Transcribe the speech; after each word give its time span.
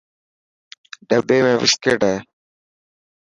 ڏٻي 1.09 1.37
۾ 1.49 1.51
بسڪٽ 1.61 1.99
هي. 2.09 2.15